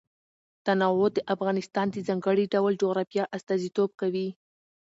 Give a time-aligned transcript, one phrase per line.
[0.65, 4.27] تنوع د افغانستان د ځانګړي ډول جغرافیه استازیتوب کوي.